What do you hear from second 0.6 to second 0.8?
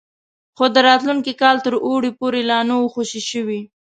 د